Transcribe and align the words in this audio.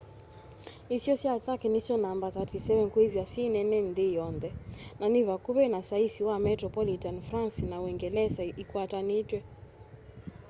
isio 0.95 1.15
sya 1.21 1.33
turkey 1.45 1.69
nisyo 1.71 1.95
namba 2.05 2.27
37 2.35 2.89
kwithwa 2.93 3.23
syi 3.31 3.43
nene 3.55 3.77
nthi 3.89 4.05
yonthe 4.17 4.49
na 4.99 5.05
ni 5.13 5.21
vakuvi 5.29 5.65
na 5.73 5.79
saisi 5.89 6.21
wa 6.29 6.37
metropolitan 6.47 7.17
france 7.27 7.57
na 7.69 7.75
uungelesa 7.81 8.41
ikwatanitw'e 8.61 9.39